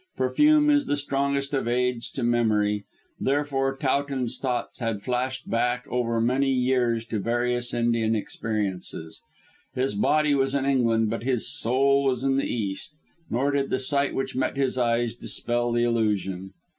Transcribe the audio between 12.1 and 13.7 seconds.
in the East: nor did